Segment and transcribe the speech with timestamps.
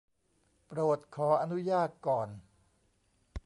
[0.65, 2.29] โปรดขออนุญาตก่อน